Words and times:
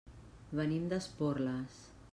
Venim 0.59 0.87
d'Esporles. 0.93 1.79